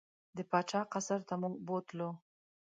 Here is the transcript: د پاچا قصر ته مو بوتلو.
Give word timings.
د 0.37 0.39
پاچا 0.51 0.81
قصر 0.91 1.19
ته 1.27 1.33
مو 1.41 1.49
بوتلو. 1.65 2.09